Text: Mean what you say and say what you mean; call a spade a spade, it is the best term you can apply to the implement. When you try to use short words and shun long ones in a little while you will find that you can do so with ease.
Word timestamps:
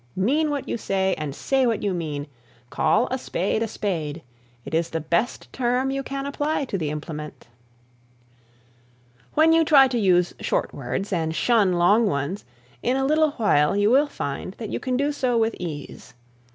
Mean 0.15 0.49
what 0.49 0.67
you 0.67 0.77
say 0.79 1.13
and 1.19 1.35
say 1.35 1.67
what 1.67 1.83
you 1.83 1.93
mean; 1.93 2.25
call 2.71 3.07
a 3.11 3.19
spade 3.19 3.61
a 3.61 3.67
spade, 3.67 4.23
it 4.65 4.73
is 4.73 4.89
the 4.89 4.99
best 4.99 5.53
term 5.53 5.91
you 5.91 6.01
can 6.01 6.25
apply 6.25 6.65
to 6.65 6.75
the 6.79 6.89
implement. 6.89 7.45
When 9.35 9.53
you 9.53 9.63
try 9.63 9.87
to 9.89 9.99
use 9.99 10.33
short 10.39 10.73
words 10.73 11.13
and 11.13 11.35
shun 11.35 11.73
long 11.73 12.07
ones 12.07 12.45
in 12.81 12.97
a 12.97 13.05
little 13.05 13.33
while 13.33 13.77
you 13.77 13.91
will 13.91 14.07
find 14.07 14.53
that 14.57 14.69
you 14.71 14.79
can 14.79 14.97
do 14.97 15.11
so 15.11 15.37
with 15.37 15.53
ease. 15.59 16.15